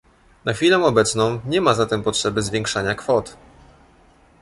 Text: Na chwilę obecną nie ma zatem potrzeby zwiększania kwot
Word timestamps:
Na 0.45 0.53
chwilę 0.53 0.85
obecną 0.85 1.39
nie 1.45 1.61
ma 1.61 1.73
zatem 1.73 2.03
potrzeby 2.03 2.41
zwiększania 2.41 2.95
kwot 2.95 3.37